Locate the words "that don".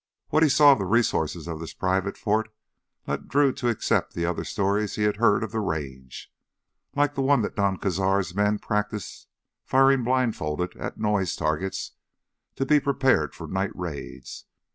7.43-7.77